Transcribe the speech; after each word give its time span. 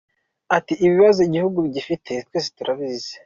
Ati 0.57 0.73
“Ibibazo 0.85 1.19
igihugu 1.27 1.59
gifite 1.75 2.11
twese 2.27 2.49
turabizi. 2.57 3.13